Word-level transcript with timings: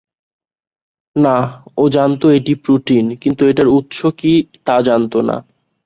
না, 1.15 1.35
ও 1.77 1.83
জানত 1.89 2.21
এটা 2.29 2.53
প্রোটিন, 2.65 3.05
কিন্তু 3.15 3.41
এটার 3.45 3.67
উৎস 3.77 3.99
কী 4.17 4.33
তা 4.65 4.75
জানত 4.81 5.13
না। 5.29 5.37